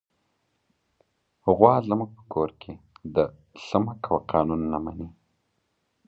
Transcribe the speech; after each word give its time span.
غوا 1.55 1.75
زموږ 1.89 2.09
په 2.17 2.23
کور 2.33 2.49
کې 2.61 2.73
د 3.15 3.17
"څه 3.65 3.77
مه 3.83 3.93
کوه" 4.03 4.21
قانون 4.31 4.61
نه 4.71 4.79
مني. 4.83 5.09